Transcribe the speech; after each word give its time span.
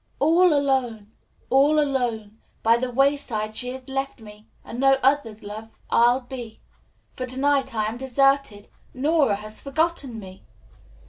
"All 0.19 0.51
alone, 0.51 1.11
all 1.51 1.77
alone! 1.79 2.39
By 2.63 2.75
the 2.75 2.89
wayside 2.89 3.55
she 3.55 3.69
has 3.69 3.87
left 3.87 4.19
me, 4.19 4.47
And 4.65 4.79
no 4.79 4.93
other's 5.03 5.43
love 5.43 5.75
I'll 5.91 6.21
be; 6.21 6.59
For 7.13 7.27
to 7.27 7.39
night 7.39 7.75
I 7.75 7.85
am 7.85 7.97
deserted; 7.97 8.67
Nora 8.95 9.35
has 9.35 9.61
forgotten 9.61 10.17
me!" 10.17 10.43